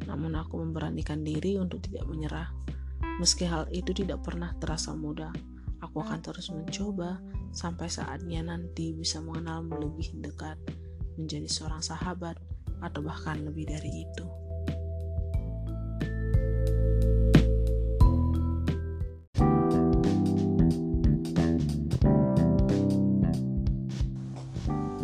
Namun 0.04 0.36
aku 0.36 0.60
memberanikan 0.60 1.24
diri 1.24 1.56
untuk 1.56 1.80
tidak 1.88 2.04
menyerah. 2.04 2.52
Meski 3.16 3.48
hal 3.48 3.64
itu 3.72 3.94
tidak 3.96 4.26
pernah 4.26 4.52
terasa 4.60 4.92
mudah, 4.92 5.30
aku 5.80 6.02
akan 6.02 6.20
terus 6.20 6.50
mencoba 6.50 7.22
sampai 7.54 7.86
saatnya 7.86 8.42
nanti 8.42 8.90
bisa 8.90 9.22
mengenalmu 9.22 9.78
lebih 9.78 10.10
dekat, 10.18 10.58
menjadi 11.14 11.46
seorang 11.46 11.80
sahabat, 11.80 12.34
atau 12.82 13.00
bahkan 13.00 13.38
lebih 13.46 13.70
dari 13.70 14.02
itu. 14.02 14.26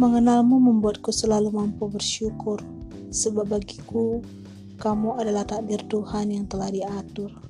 Mengenalmu 0.01 0.57
membuatku 0.59 1.13
selalu 1.13 1.53
mampu 1.53 1.87
bersyukur, 1.87 2.59
sebab 3.13 3.53
bagiku 3.53 4.25
kamu 4.81 5.21
adalah 5.21 5.45
takdir 5.45 5.85
Tuhan 5.87 6.33
yang 6.33 6.49
telah 6.49 6.73
diatur. 6.73 7.50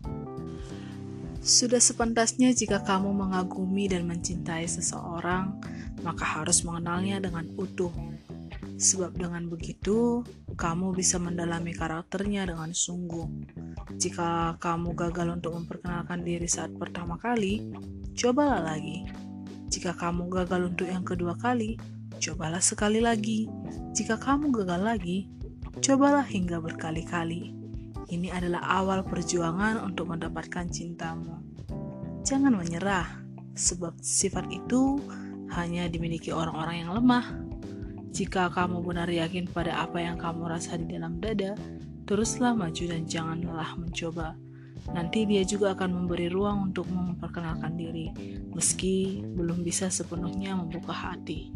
Sudah 1.41 1.81
sepantasnya 1.81 2.53
jika 2.53 2.85
kamu 2.85 3.17
mengagumi 3.17 3.89
dan 3.89 4.05
mencintai 4.05 4.69
seseorang, 4.69 5.57
maka 6.05 6.21
harus 6.21 6.61
mengenalnya 6.69 7.17
dengan 7.17 7.49
utuh. 7.57 7.93
Sebab 8.81 9.17
dengan 9.17 9.49
begitu, 9.49 10.21
kamu 10.57 10.93
bisa 10.93 11.17
mendalami 11.17 11.73
karakternya 11.73 12.45
dengan 12.45 12.77
sungguh. 12.77 13.29
Jika 13.97 14.61
kamu 14.61 14.93
gagal 14.93 15.41
untuk 15.41 15.57
memperkenalkan 15.57 16.25
diri 16.25 16.49
saat 16.49 16.77
pertama 16.77 17.17
kali, 17.17 17.73
cobalah 18.17 18.61
lagi. 18.61 19.09
Jika 19.73 19.97
kamu 19.97 20.29
gagal 20.29 20.77
untuk 20.77 20.93
yang 20.93 21.05
kedua 21.05 21.37
kali, 21.41 21.81
cobalah 22.21 22.61
sekali 22.61 23.01
lagi. 23.01 23.49
Jika 23.97 24.21
kamu 24.21 24.53
gagal 24.53 24.81
lagi, 24.81 25.29
cobalah 25.81 26.25
hingga 26.25 26.61
berkali-kali. 26.61 27.60
Ini 28.11 28.35
adalah 28.35 28.67
awal 28.67 29.07
perjuangan 29.07 29.87
untuk 29.87 30.11
mendapatkan 30.11 30.67
cintamu. 30.67 31.47
Jangan 32.27 32.59
menyerah, 32.59 33.07
sebab 33.55 33.95
sifat 34.03 34.51
itu 34.51 34.99
hanya 35.55 35.87
dimiliki 35.87 36.35
orang-orang 36.35 36.83
yang 36.83 36.91
lemah. 36.99 37.27
Jika 38.11 38.51
kamu 38.51 38.83
benar 38.83 39.07
yakin 39.07 39.47
pada 39.47 39.87
apa 39.87 40.03
yang 40.03 40.19
kamu 40.19 40.51
rasa 40.51 40.75
di 40.75 40.91
dalam 40.91 41.23
dada, 41.23 41.55
teruslah 42.03 42.51
maju 42.51 42.85
dan 42.91 43.07
jangan 43.07 43.47
lelah 43.47 43.79
mencoba. 43.79 44.35
Nanti 44.91 45.23
dia 45.31 45.47
juga 45.47 45.79
akan 45.79 46.03
memberi 46.03 46.27
ruang 46.27 46.75
untuk 46.75 46.91
memperkenalkan 46.91 47.79
diri, 47.79 48.11
meski 48.51 49.23
belum 49.23 49.63
bisa 49.63 49.87
sepenuhnya 49.87 50.59
membuka 50.59 50.91
hati. 50.91 51.55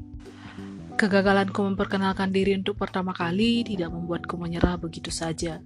Kegagalanku 0.95 1.59
memperkenalkan 1.67 2.31
diri 2.31 2.55
untuk 2.55 2.79
pertama 2.79 3.11
kali 3.11 3.67
tidak 3.67 3.91
membuatku 3.91 4.39
menyerah 4.39 4.79
begitu 4.79 5.11
saja. 5.11 5.59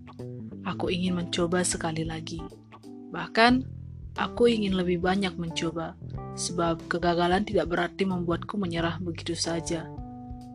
Aku 0.69 0.93
ingin 0.93 1.17
mencoba 1.17 1.65
sekali 1.65 2.05
lagi. 2.05 2.45
Bahkan, 3.09 3.65
aku 4.21 4.53
ingin 4.53 4.77
lebih 4.77 5.01
banyak 5.01 5.33
mencoba, 5.41 5.97
sebab 6.37 6.85
kegagalan 6.93 7.49
tidak 7.49 7.73
berarti 7.73 8.05
membuatku 8.05 8.61
menyerah 8.61 9.01
begitu 9.01 9.33
saja. 9.33 9.89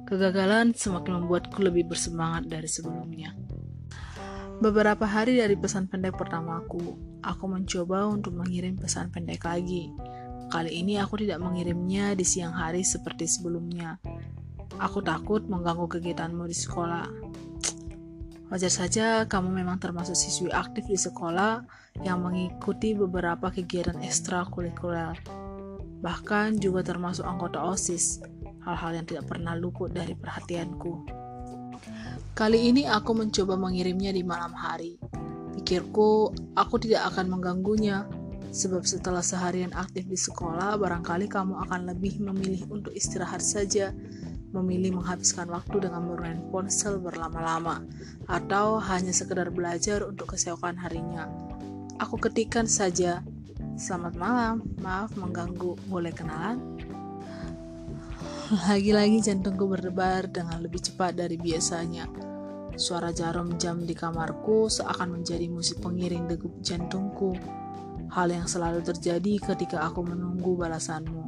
Kegagalan 0.05 0.77
semakin 0.77 1.25
membuatku 1.25 1.57
lebih 1.65 1.89
bersemangat 1.89 2.45
dari 2.45 2.69
sebelumnya. 2.69 3.33
Beberapa 4.61 5.09
hari 5.09 5.41
dari 5.41 5.57
pesan 5.57 5.89
pendek 5.89 6.13
pertamaku, 6.13 6.93
aku 7.25 7.45
mencoba 7.49 8.05
untuk 8.05 8.37
mengirim 8.37 8.77
pesan 8.77 9.09
pendek 9.09 9.41
lagi. 9.49 9.89
Kali 10.53 10.69
ini 10.77 11.01
aku 11.01 11.17
tidak 11.17 11.41
mengirimnya 11.41 12.13
di 12.13 12.21
siang 12.21 12.53
hari 12.53 12.85
seperti 12.85 13.25
sebelumnya, 13.25 13.97
Aku 14.81 15.05
takut 15.05 15.45
mengganggu 15.45 15.85
kegiatanmu 15.85 16.49
di 16.49 16.57
sekolah. 16.57 17.05
Wajar 18.53 18.69
saja 18.69 19.25
kamu 19.25 19.49
memang 19.49 19.81
termasuk 19.81 20.13
siswi 20.13 20.53
aktif 20.53 20.85
di 20.85 20.93
sekolah 20.93 21.65
yang 22.05 22.21
mengikuti 22.21 22.93
beberapa 22.93 23.49
kegiatan 23.49 23.97
ekstrakurikuler. 24.05 25.17
Bahkan 26.05 26.61
juga 26.61 26.85
termasuk 26.85 27.25
anggota 27.25 27.65
OSIS, 27.65 28.21
hal-hal 28.61 29.01
yang 29.01 29.09
tidak 29.09 29.25
pernah 29.25 29.57
luput 29.57 29.89
dari 29.89 30.13
perhatianku. 30.13 31.01
Kali 32.37 32.69
ini 32.69 32.85
aku 32.85 33.17
mencoba 33.17 33.57
mengirimnya 33.57 34.13
di 34.13 34.21
malam 34.21 34.53
hari. 34.53 35.01
Pikirku, 35.57 36.29
aku 36.53 36.77
tidak 36.77 37.09
akan 37.09 37.33
mengganggunya, 37.33 38.05
sebab 38.53 38.85
setelah 38.85 39.25
seharian 39.25 39.73
aktif 39.73 40.05
di 40.05 40.13
sekolah, 40.13 40.77
barangkali 40.77 41.25
kamu 41.25 41.57
akan 41.65 41.89
lebih 41.89 42.21
memilih 42.21 42.69
untuk 42.69 42.93
istirahat 42.93 43.41
saja 43.41 43.89
memilih 44.53 45.01
menghabiskan 45.01 45.49
waktu 45.49 45.89
dengan 45.89 46.05
bermain 46.05 46.39
ponsel 46.53 47.01
berlama-lama 47.01 47.81
atau 48.29 48.77
hanya 48.77 49.09
sekedar 49.09 49.49
belajar 49.49 50.05
untuk 50.05 50.37
keseokan 50.37 50.77
harinya. 50.77 51.25
Aku 51.97 52.21
ketikkan 52.21 52.69
saja, 52.69 53.25
selamat 53.75 54.13
malam, 54.15 54.55
maaf 54.79 55.13
mengganggu, 55.17 55.73
boleh 55.89 56.13
kenalan? 56.13 56.61
Lagi-lagi 58.53 59.17
jantungku 59.17 59.65
berdebar 59.65 60.29
dengan 60.29 60.61
lebih 60.61 60.77
cepat 60.77 61.17
dari 61.17 61.41
biasanya. 61.41 62.05
Suara 62.77 63.09
jarum 63.09 63.57
jam 63.57 63.81
di 63.81 63.97
kamarku 63.97 64.69
seakan 64.69 65.21
menjadi 65.21 65.49
musik 65.49 65.81
pengiring 65.81 66.29
degup 66.29 66.53
jantungku. 66.61 67.33
Hal 68.13 68.29
yang 68.29 68.45
selalu 68.45 68.85
terjadi 68.85 69.41
ketika 69.41 69.81
aku 69.89 70.05
menunggu 70.05 70.53
balasanmu. 70.53 71.25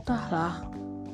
Entahlah, 0.00 0.64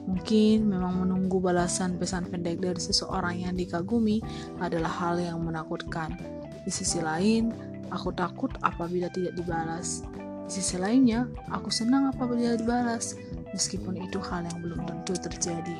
Mungkin 0.02 0.66
memang 0.66 1.06
menunggu 1.06 1.38
balasan 1.38 1.94
pesan 1.94 2.26
pendek 2.26 2.58
dari 2.58 2.78
seseorang 2.78 3.46
yang 3.46 3.54
dikagumi 3.54 4.18
adalah 4.58 4.90
hal 4.90 5.22
yang 5.22 5.38
menakutkan. 5.42 6.18
Di 6.66 6.70
sisi 6.74 6.98
lain, 6.98 7.54
aku 7.90 8.10
takut 8.10 8.50
apabila 8.66 9.06
tidak 9.14 9.38
dibalas. 9.38 10.02
Di 10.50 10.58
sisi 10.58 10.74
lainnya, 10.74 11.30
aku 11.54 11.70
senang 11.70 12.10
apabila 12.10 12.58
dibalas, 12.58 13.14
meskipun 13.54 14.02
itu 14.02 14.18
hal 14.18 14.42
yang 14.42 14.58
belum 14.58 14.80
tentu 14.90 15.14
terjadi. 15.14 15.78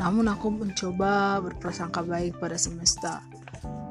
Namun 0.00 0.26
aku 0.26 0.50
mencoba 0.50 1.38
berprasangka 1.38 2.02
baik 2.02 2.42
pada 2.42 2.58
semesta. 2.58 3.22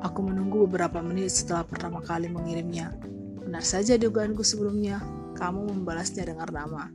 Aku 0.01 0.25
menunggu 0.25 0.65
beberapa 0.65 0.99
menit 0.99 1.31
setelah 1.31 1.63
pertama 1.63 2.01
kali 2.03 2.27
mengirimnya. 2.27 2.91
Benar 3.39 3.61
saja 3.61 3.95
dugaanku 3.95 4.41
sebelumnya, 4.41 4.99
kamu 5.37 5.71
membalasnya 5.71 6.25
dengan 6.25 6.49
nama. 6.49 6.89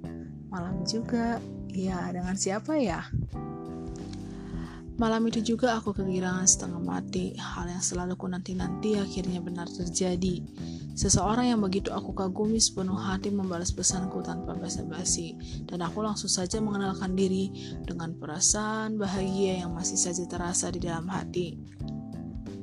Malam 0.51 0.83
juga, 0.83 1.39
Ya, 1.71 2.11
dengan 2.13 2.35
siapa 2.39 2.79
ya? 2.79 3.07
Malam 4.97 5.29
itu 5.29 5.45
juga 5.45 5.77
aku 5.77 5.93
kegirangan 5.93 6.49
setengah 6.49 6.81
mati. 6.81 7.37
Hal 7.37 7.69
yang 7.69 7.85
selalu 7.85 8.17
ku 8.17 8.33
nanti-nanti 8.33 8.97
akhirnya 8.97 9.45
benar 9.45 9.69
terjadi. 9.69 10.41
Seseorang 10.97 11.53
yang 11.53 11.61
begitu 11.61 11.93
aku 11.93 12.17
kagumi 12.17 12.57
sepenuh 12.57 12.97
hati 12.97 13.29
membalas 13.29 13.77
pesanku 13.77 14.25
tanpa 14.25 14.57
basa-basi. 14.57 15.37
Dan 15.69 15.85
aku 15.85 16.01
langsung 16.01 16.33
saja 16.33 16.65
mengenalkan 16.65 17.13
diri 17.13 17.53
dengan 17.85 18.17
perasaan 18.17 18.97
bahagia 18.97 19.61
yang 19.61 19.77
masih 19.77 20.01
saja 20.01 20.25
terasa 20.25 20.73
di 20.73 20.81
dalam 20.81 21.13
hati. 21.13 21.61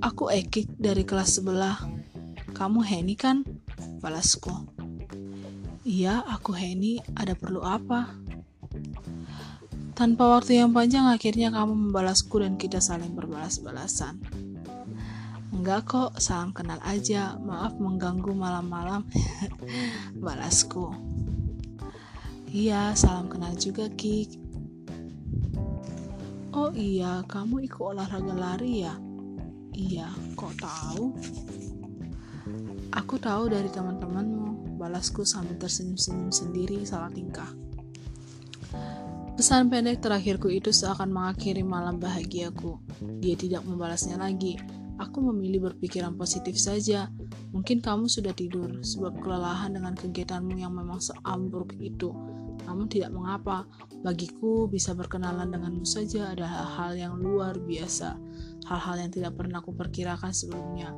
Aku 0.01 0.33
Ekik 0.33 0.73
dari 0.81 1.05
kelas 1.05 1.37
sebelah. 1.37 1.77
Kamu 2.57 2.81
Heni 2.81 3.13
kan? 3.13 3.45
Balasku. 4.01 4.73
Iya, 5.85 6.25
aku 6.25 6.57
Heni. 6.57 6.97
Ada 7.13 7.37
perlu 7.37 7.61
apa? 7.61 8.22
Tanpa 9.93 10.25
waktu 10.25 10.57
yang 10.57 10.73
panjang 10.73 11.05
akhirnya 11.05 11.53
kamu 11.53 11.73
membalasku 11.89 12.41
dan 12.41 12.57
kita 12.57 12.81
saling 12.81 13.13
berbalas-balasan. 13.13 14.17
Enggak 15.53 15.85
kok, 15.85 16.17
salam 16.17 16.49
kenal 16.49 16.81
aja. 16.81 17.37
Maaf 17.37 17.77
mengganggu 17.77 18.33
malam-malam. 18.33 19.05
Balasku. 20.25 20.89
Iya, 22.49 22.97
salam 22.97 23.29
kenal 23.29 23.53
juga, 23.53 23.85
Kik. 23.93 24.41
Oh 26.57 26.73
iya, 26.73 27.21
kamu 27.29 27.69
ikut 27.69 27.93
olahraga 27.93 28.33
lari 28.33 28.81
ya? 28.81 28.97
Iya, 29.77 30.09
kok 30.33 30.57
tahu? 30.57 31.05
Aku 32.97 33.21
tahu 33.21 33.45
dari 33.45 33.69
teman-temanmu. 33.69 34.77
Balasku 34.81 35.21
sambil 35.21 35.53
tersenyum-senyum 35.61 36.33
sendiri 36.33 36.81
salah 36.81 37.13
tingkah. 37.13 37.62
Pesan 39.33 39.65
pendek 39.65 39.97
terakhirku 39.97 40.45
itu 40.53 40.69
seakan 40.69 41.09
mengakhiri 41.09 41.65
malam 41.65 41.97
bahagiaku. 41.97 42.77
Dia 43.17 43.33
tidak 43.33 43.65
membalasnya 43.65 44.21
lagi. 44.21 44.61
Aku 45.01 45.25
memilih 45.25 45.73
berpikiran 45.73 46.13
positif 46.13 46.53
saja. 46.61 47.09
Mungkin 47.49 47.81
kamu 47.81 48.05
sudah 48.05 48.29
tidur 48.37 48.85
sebab 48.85 49.17
kelelahan 49.25 49.73
dengan 49.73 49.97
kegiatanmu 49.97 50.53
yang 50.61 50.77
memang 50.77 51.01
seambruk 51.01 51.73
itu. 51.81 52.13
Namun 52.69 52.85
tidak 52.85 53.09
mengapa, 53.09 53.65
bagiku 54.05 54.69
bisa 54.69 54.93
berkenalan 54.93 55.49
denganmu 55.49 55.81
saja 55.81 56.29
adalah 56.29 56.69
hal 56.77 56.93
yang 56.93 57.17
luar 57.17 57.57
biasa. 57.57 58.13
Hal-hal 58.69 59.01
yang 59.01 59.11
tidak 59.17 59.33
pernah 59.33 59.65
aku 59.65 59.73
perkirakan 59.73 60.29
sebelumnya. 60.29 60.93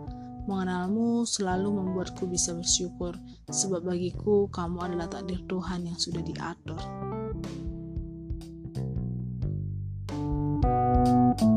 Mengenalmu 0.46 1.24
selalu 1.24 1.72
membuatku 1.72 2.28
bisa 2.28 2.52
bersyukur, 2.52 3.16
sebab 3.48 3.96
bagiku 3.96 4.52
kamu 4.52 4.92
adalah 4.92 5.08
takdir 5.08 5.42
Tuhan 5.48 5.88
yang 5.88 5.98
sudah 5.98 6.22
diatur. 6.22 7.05
Demi 11.36 11.52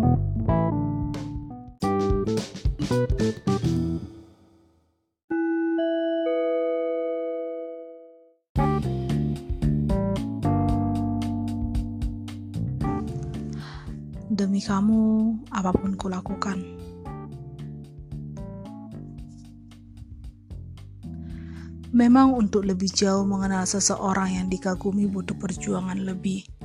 kamu, 14.58 15.30
apa 15.54 15.70
pun 15.70 15.94
kulakukan. 15.94 16.58
Memang 21.94 22.34
untuk 22.34 22.66
lebih 22.66 22.90
jauh 22.90 23.22
mengenal 23.22 23.62
seseorang 23.62 24.42
yang 24.42 24.50
dikagumi 24.50 25.06
butuh 25.06 25.38
perjuangan 25.38 26.02
lebih. 26.02 26.57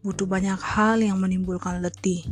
Butuh 0.00 0.26
banyak 0.28 0.60
hal 0.60 1.02
yang 1.02 1.18
menimbulkan 1.18 1.82
letih. 1.82 2.24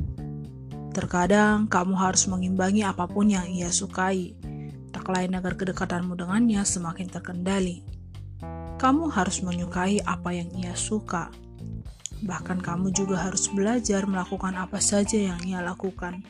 Terkadang 0.94 1.68
kamu 1.68 1.94
harus 1.98 2.24
mengimbangi 2.30 2.86
apa 2.86 3.04
pun 3.04 3.28
yang 3.28 3.44
ia 3.48 3.68
sukai, 3.68 4.32
tak 4.92 5.06
lain 5.12 5.36
agar 5.36 5.58
kedekatanmu 5.58 6.16
dengannya 6.16 6.64
semakin 6.64 7.10
terkendali. 7.12 7.84
Kamu 8.80 9.12
harus 9.12 9.44
menyukai 9.44 10.00
apa 10.04 10.32
yang 10.32 10.48
ia 10.56 10.72
suka 10.72 11.28
Bahkan 12.24 12.64
kamu 12.64 12.96
juga 12.96 13.20
harus 13.28 13.52
belajar 13.52 14.08
melakukan 14.08 14.56
apa 14.56 14.80
saja 14.80 15.20
yang 15.20 15.40
ia 15.44 15.60
lakukan. 15.60 16.24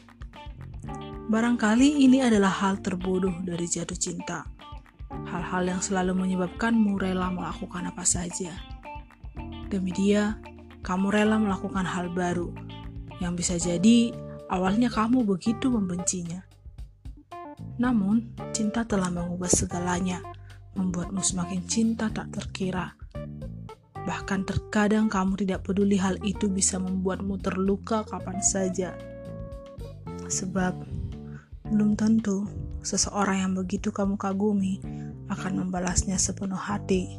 Barangkali 1.30 2.02
ini 2.02 2.22
adalah 2.22 2.50
hal 2.50 2.82
terbodoh 2.82 3.34
dari 3.46 3.70
jatuh 3.70 3.98
cinta. 3.98 4.46
Hal-hal 5.06 5.70
yang 5.70 5.82
selalu 5.82 6.26
menyebabkanmu 6.26 6.98
rela 6.98 7.30
melakukan 7.30 7.86
apa 7.86 8.02
saja. 8.02 8.50
Demi 9.70 9.94
dia, 9.94 10.38
kamu 10.86 11.10
rela 11.10 11.42
melakukan 11.42 11.82
hal 11.82 12.14
baru 12.14 12.54
yang 13.18 13.34
bisa 13.34 13.58
jadi 13.58 14.14
awalnya 14.46 14.86
kamu 14.86 15.26
begitu 15.26 15.66
membencinya. 15.66 16.46
Namun, 17.82 18.30
cinta 18.54 18.86
telah 18.86 19.10
mengubah 19.10 19.50
segalanya, 19.50 20.22
membuatmu 20.78 21.20
semakin 21.20 21.66
cinta 21.66 22.06
tak 22.08 22.30
terkira 22.30 22.94
Bahkan 24.06 24.46
terkadang 24.46 25.10
kamu 25.10 25.42
tidak 25.42 25.66
peduli 25.66 25.98
hal 25.98 26.14
itu 26.22 26.46
bisa 26.46 26.78
membuatmu 26.78 27.42
terluka 27.42 28.06
kapan 28.06 28.38
saja. 28.38 28.94
Sebab 30.30 30.78
belum 31.66 31.98
tentu 31.98 32.46
seseorang 32.86 33.42
yang 33.42 33.52
begitu 33.58 33.90
kamu 33.90 34.14
kagumi 34.14 34.78
akan 35.26 35.66
membalasnya 35.66 36.22
sepenuh 36.22 36.54
hati. 36.54 37.18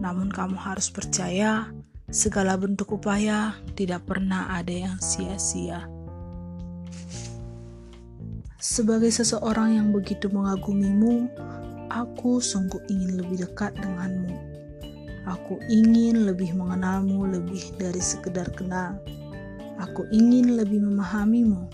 Namun 0.00 0.32
kamu 0.32 0.56
harus 0.56 0.88
percaya 0.88 1.68
segala 2.10 2.58
bentuk 2.58 2.94
upaya 2.94 3.54
tidak 3.78 4.06
pernah 4.06 4.50
ada 4.54 4.70
yang 4.70 4.98
sia-sia. 4.98 5.86
Sebagai 8.60 9.08
seseorang 9.10 9.78
yang 9.80 9.88
begitu 9.90 10.28
mengagumimu, 10.28 11.26
aku 11.88 12.38
sungguh 12.38 12.82
ingin 12.92 13.18
lebih 13.18 13.48
dekat 13.48 13.72
denganmu 13.80 14.50
Aku 15.28 15.60
ingin 15.68 16.24
lebih 16.24 16.56
mengenalmu 16.56 17.28
lebih 17.28 17.76
dari 17.76 18.00
sekedar 18.00 18.48
kenal. 18.56 18.96
Aku 19.76 20.08
ingin 20.08 20.56
lebih 20.56 20.80
memahamimu 20.80 21.68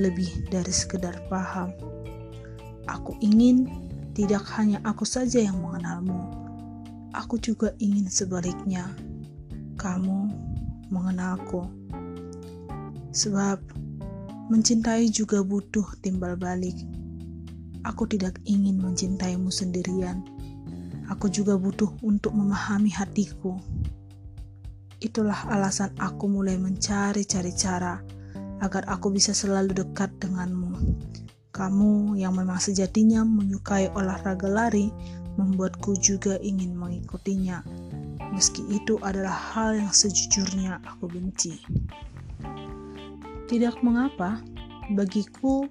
lebih 0.00 0.30
dari 0.48 0.72
sekedar 0.72 1.14
paham. 1.28 1.68
Aku 2.88 3.12
ingin 3.20 3.68
tidak 4.16 4.42
hanya 4.56 4.80
aku 4.88 5.04
saja 5.04 5.38
yang 5.38 5.60
mengenalmu. 5.60 6.32
Aku 7.12 7.36
juga 7.36 7.76
ingin 7.76 8.08
sebaliknya. 8.08 8.88
Kamu 9.78 10.18
mengenalku. 10.90 11.70
Sebab 13.14 13.62
mencintai 14.50 15.06
juga 15.06 15.46
butuh 15.46 15.86
timbal 16.02 16.34
balik. 16.34 16.74
Aku 17.86 18.10
tidak 18.10 18.42
ingin 18.42 18.82
mencintaimu 18.82 19.54
sendirian. 19.54 20.26
Aku 21.08 21.30
juga 21.30 21.54
butuh 21.54 21.94
untuk 22.02 22.34
memahami 22.34 22.90
hatiku. 22.90 23.54
Itulah 24.98 25.46
alasan 25.46 25.94
aku 25.96 26.26
mulai 26.26 26.58
mencari-cari 26.58 27.54
cara 27.54 28.02
agar 28.58 28.82
aku 28.90 29.14
bisa 29.14 29.30
selalu 29.30 29.78
dekat 29.78 30.10
denganmu. 30.18 30.74
Kamu 31.54 32.18
yang 32.18 32.34
memang 32.34 32.58
sejatinya 32.58 33.22
menyukai 33.22 33.94
olahraga 33.94 34.50
lari 34.50 34.90
membuatku 35.38 35.94
juga 36.02 36.34
ingin 36.42 36.74
mengikutinya. 36.74 37.62
Meski 38.38 38.62
itu 38.70 39.02
adalah 39.02 39.34
hal 39.34 39.82
yang 39.82 39.90
sejujurnya 39.90 40.78
aku 40.86 41.10
benci. 41.10 41.58
Tidak 43.50 43.82
mengapa, 43.82 44.38
bagiku 44.94 45.66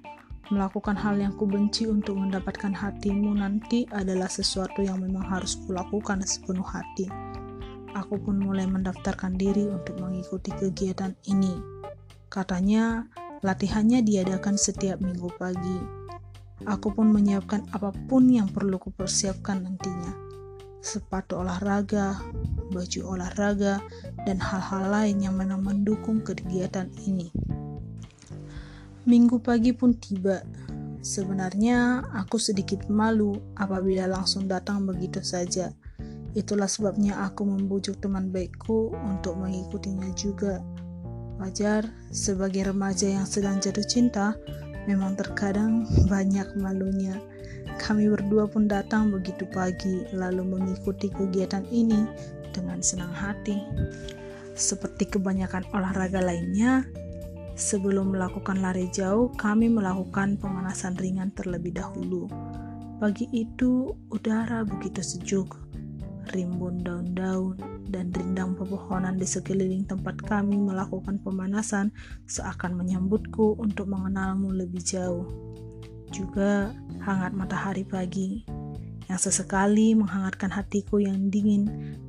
melakukan 0.51 0.99
hal 0.99 1.15
yang 1.15 1.32
kubenci 1.39 1.88
untuk 1.88 2.19
mendapatkan 2.19 2.75
hatimu 2.75 3.39
nanti 3.39 3.88
adalah 3.95 4.27
sesuatu 4.27 4.84
yang 4.84 4.99
memang 4.99 5.23
harus 5.23 5.56
kulakukan 5.63 6.19
sepenuh 6.27 6.67
hati. 6.67 7.08
Aku 7.95 8.19
pun 8.19 8.43
mulai 8.43 8.67
mendaftarkan 8.67 9.39
diri 9.39 9.63
untuk 9.71 10.03
mengikuti 10.03 10.51
kegiatan 10.51 11.15
ini. 11.32 11.56
Katanya, 12.27 13.08
latihannya 13.47 14.03
diadakan 14.03 14.60
setiap 14.60 14.99
minggu 14.99 15.32
pagi. 15.39 15.80
Aku 16.67 16.91
pun 16.91 17.15
menyiapkan 17.15 17.71
apa 17.71 17.95
pun 18.12 18.27
yang 18.27 18.51
perlu 18.51 18.75
kupersiapkan 18.75 19.63
nantinya. 19.63 20.12
Sepatu 20.77 21.41
olahraga, 21.41 22.21
baju 22.71 23.17
olahraga, 23.17 23.84
dan 24.27 24.38
hal-hal 24.39 24.91
lain 24.91 25.23
yang 25.23 25.36
mendukung 25.39 26.23
kegiatan 26.23 26.88
ini. 27.08 27.32
Minggu 29.08 29.39
pagi 29.39 29.71
pun 29.71 29.95
tiba. 29.95 30.43
Sebenarnya 30.99 32.03
aku 32.12 32.36
sedikit 32.36 32.91
malu 32.91 33.39
apabila 33.56 34.03
langsung 34.03 34.51
datang 34.51 34.84
begitu 34.84 35.23
saja. 35.23 35.71
Itulah 36.36 36.67
sebabnya 36.67 37.23
aku 37.23 37.47
membujuk 37.47 38.03
teman 38.03 38.27
baikku 38.36 38.91
untuk 38.91 39.39
mengikutinya 39.39 40.12
juga. 40.12 40.60
Wajar, 41.39 41.88
sebagai 42.12 42.67
remaja 42.67 43.08
yang 43.08 43.23
sedang 43.23 43.63
jatuh 43.63 43.88
cinta, 43.88 44.36
memang 44.91 45.15
terkadang 45.15 45.88
banyak 46.12 46.60
malunya. 46.60 47.15
Kami 47.80 48.10
berdua 48.12 48.49
pun 48.49 48.67
datang 48.67 49.13
begitu 49.13 49.47
pagi, 49.56 50.03
lalu 50.12 50.43
mengikuti 50.43 51.08
kegiatan 51.08 51.63
ini 51.71 52.03
dengan 52.58 52.82
senang 52.82 53.13
hati. 53.13 53.62
Seperti 54.58 55.06
kebanyakan 55.13 55.70
olahraga 55.70 56.17
lainnya, 56.17 56.82
Sebelum 57.58 58.13
melakukan 58.13 58.62
lari 58.62 58.86
jauh, 58.93 59.34
kami 59.34 59.65
melakukan 59.65 60.38
pemanasan 60.38 60.93
ringan 60.93 61.34
terlebih 61.34 61.74
dahulu. 61.74 62.30
Pagi 63.02 63.26
itu, 63.34 63.98
udara 64.13 64.62
begitu 64.62 65.02
sejuk. 65.02 65.58
Rimbun 66.38 66.86
daun-daun 66.86 67.58
dan 67.89 68.13
rindang 68.13 68.54
pepohonan 68.54 69.17
di 69.17 69.26
sekeliling 69.26 69.89
tempat 69.89 70.22
kami 70.22 70.54
melakukan 70.54 71.17
pemanasan 71.26 71.89
seakan 72.30 72.78
menyambutku 72.78 73.58
untuk 73.58 73.89
mengenalmu 73.89 74.54
lebih 74.54 74.86
jauh. 74.86 75.26
Juga 76.13 76.70
hangat 77.02 77.34
matahari 77.34 77.89
pagi 77.89 78.46
yang 79.10 79.17
sesekali 79.17 79.98
menghangatkan 79.98 80.54
hatiku 80.54 81.02
yang 81.02 81.34
dingin 81.34 81.65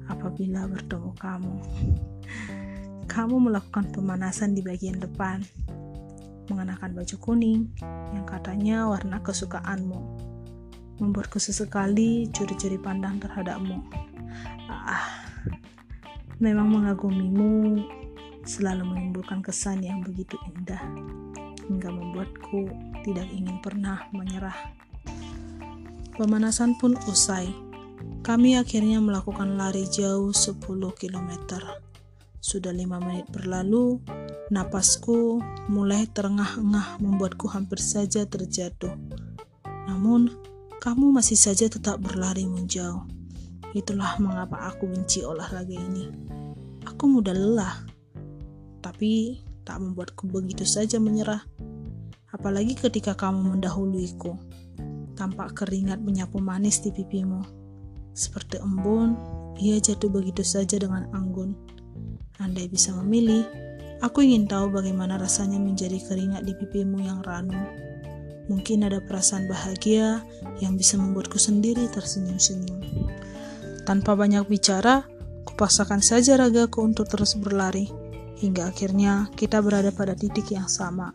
apabila 0.08 0.66
bertemu 0.66 1.10
kamu 1.16 1.54
kamu 3.08 3.50
melakukan 3.50 3.88
pemanasan 3.88 4.52
di 4.52 4.60
bagian 4.60 5.00
depan, 5.00 5.40
mengenakan 6.52 6.92
baju 6.92 7.16
kuning 7.18 7.72
yang 8.12 8.28
katanya 8.28 8.84
warna 8.84 9.18
kesukaanmu, 9.24 9.98
membuatku 11.00 11.40
sesekali 11.40 12.28
curi-curi 12.30 12.76
pandang 12.76 13.16
terhadapmu. 13.16 13.80
Ah, 14.68 15.24
memang 16.36 16.68
mengagumimu 16.68 17.80
selalu 18.44 18.86
menimbulkan 18.86 19.40
kesan 19.40 19.80
yang 19.80 20.04
begitu 20.04 20.36
indah, 20.54 20.84
hingga 21.64 21.88
membuatku 21.88 22.68
tidak 23.08 23.26
ingin 23.32 23.56
pernah 23.64 24.04
menyerah. 24.12 24.76
Pemanasan 26.14 26.76
pun 26.76 26.94
usai. 27.08 27.67
Kami 28.22 28.58
akhirnya 28.60 29.00
melakukan 29.00 29.56
lari 29.56 29.88
jauh 29.88 30.30
10 30.34 30.60
kilometer 30.98 31.88
sudah 32.38 32.70
lima 32.70 33.02
menit 33.02 33.26
berlalu, 33.34 33.98
napasku 34.54 35.42
mulai 35.66 36.06
terengah-engah 36.06 37.02
membuatku 37.02 37.50
hampir 37.50 37.82
saja 37.82 38.22
terjatuh. 38.30 38.94
Namun, 39.90 40.30
kamu 40.78 41.10
masih 41.10 41.34
saja 41.34 41.66
tetap 41.66 41.98
berlari 41.98 42.46
menjauh. 42.46 43.02
Itulah 43.74 44.22
mengapa 44.22 44.70
aku 44.70 44.86
benci 44.86 45.26
olahraga 45.26 45.74
ini. 45.74 46.14
Aku 46.86 47.10
mudah 47.10 47.34
lelah, 47.34 47.74
tapi 48.80 49.42
tak 49.66 49.82
membuatku 49.82 50.30
begitu 50.30 50.62
saja 50.62 51.02
menyerah. 51.02 51.42
Apalagi 52.30 52.78
ketika 52.78 53.18
kamu 53.18 53.58
mendahuluiku, 53.58 54.38
tampak 55.18 55.58
keringat 55.58 55.98
menyapu 55.98 56.38
manis 56.38 56.78
di 56.80 56.94
pipimu. 56.94 57.57
Seperti 58.18 58.58
embun, 58.58 59.14
ia 59.62 59.78
jatuh 59.78 60.10
begitu 60.10 60.42
saja 60.42 60.74
dengan 60.74 61.06
anggun. 61.14 61.54
Andai 62.42 62.66
bisa 62.66 62.90
memilih, 62.98 63.46
aku 64.02 64.26
ingin 64.26 64.50
tahu 64.50 64.74
bagaimana 64.74 65.22
rasanya 65.22 65.62
menjadi 65.62 66.02
keringat 66.02 66.42
di 66.42 66.50
pipimu 66.58 66.98
yang 66.98 67.22
ranum. 67.22 67.62
Mungkin 68.50 68.82
ada 68.90 68.98
perasaan 68.98 69.46
bahagia 69.46 70.26
yang 70.58 70.74
bisa 70.74 70.98
membuatku 70.98 71.38
sendiri 71.38 71.86
tersenyum-senyum. 71.94 72.82
Tanpa 73.86 74.18
banyak 74.18 74.50
bicara, 74.50 75.06
kupaksakan 75.46 76.02
saja 76.02 76.34
ragaku 76.34 76.82
untuk 76.82 77.06
terus 77.06 77.38
berlari, 77.38 77.86
hingga 78.42 78.74
akhirnya 78.74 79.30
kita 79.38 79.62
berada 79.62 79.94
pada 79.94 80.18
titik 80.18 80.50
yang 80.50 80.66
sama, 80.66 81.14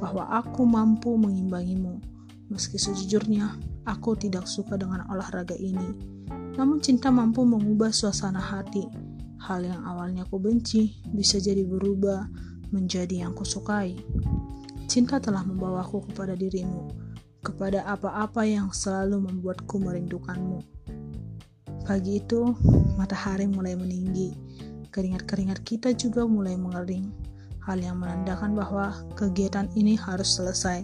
bahwa 0.00 0.24
aku 0.32 0.64
mampu 0.64 1.12
mengimbangimu. 1.12 2.00
Meski 2.48 2.80
sejujurnya, 2.80 3.52
aku 3.84 4.16
tidak 4.16 4.48
suka 4.48 4.80
dengan 4.80 5.04
olahraga 5.12 5.52
ini. 5.52 6.16
Namun 6.58 6.82
cinta 6.82 7.14
mampu 7.14 7.46
mengubah 7.46 7.94
suasana 7.94 8.42
hati, 8.42 8.82
Hal 9.38 9.62
yang 9.62 9.86
awalnya 9.86 10.26
aku 10.26 10.42
benci 10.42 10.98
bisa 11.14 11.38
jadi 11.38 11.62
berubah 11.62 12.26
menjadi 12.74 13.22
yang 13.22 13.32
kusukai. 13.38 13.94
Cinta 14.90 15.22
telah 15.22 15.46
membawaku 15.46 16.10
kepada 16.10 16.34
dirimu, 16.34 16.90
kepada 17.46 17.86
apa-apa 17.86 18.42
yang 18.42 18.74
selalu 18.74 19.30
membuatku 19.30 19.78
merindukanmu. 19.78 20.58
Pagi 21.86 22.18
itu, 22.18 22.50
matahari 22.98 23.46
mulai 23.46 23.78
meninggi. 23.78 24.34
Keringat-keringat 24.90 25.62
kita 25.62 25.94
juga 25.94 26.26
mulai 26.26 26.58
mengering. 26.58 27.08
Hal 27.62 27.78
yang 27.78 28.02
menandakan 28.02 28.58
bahwa 28.58 28.90
kegiatan 29.14 29.70
ini 29.78 29.94
harus 29.94 30.34
selesai. 30.34 30.82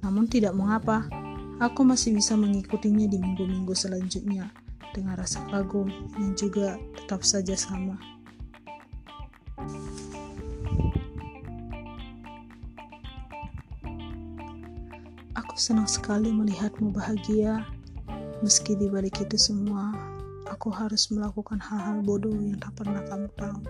Namun 0.00 0.26
tidak 0.32 0.56
mengapa, 0.56 1.06
aku 1.60 1.84
masih 1.84 2.16
bisa 2.16 2.34
mengikutinya 2.34 3.04
di 3.04 3.20
minggu-minggu 3.20 3.74
selanjutnya 3.76 4.48
dengan 4.92 5.16
rasa 5.16 5.40
kagum 5.48 5.88
yang 6.20 6.32
juga 6.36 6.76
tetap 6.96 7.24
saja 7.24 7.56
sama. 7.56 7.96
Aku 15.36 15.54
senang 15.56 15.88
sekali 15.88 16.32
melihatmu 16.32 16.92
bahagia, 16.92 17.64
meski 18.40 18.76
di 18.76 18.88
balik 18.88 19.20
itu 19.20 19.36
semua, 19.36 19.92
aku 20.48 20.68
harus 20.72 21.08
melakukan 21.12 21.60
hal-hal 21.60 22.04
bodoh 22.04 22.32
yang 22.32 22.60
tak 22.60 22.72
pernah 22.76 23.00
kamu 23.08 23.28
tahu. 23.36 23.60